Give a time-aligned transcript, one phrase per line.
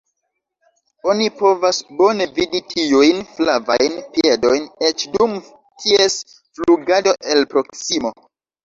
[1.11, 5.39] Oni povas bone vidi tiujn flavajn piedojn eĉ dum
[5.85, 6.21] ties
[6.59, 8.19] flugado, el proksimo.